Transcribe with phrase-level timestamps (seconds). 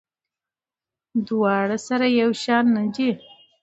[1.27, 3.09] دواړه سره یو شان نه دي.